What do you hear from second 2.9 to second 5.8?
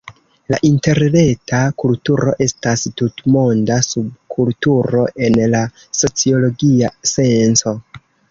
tutmonda subkulturo en la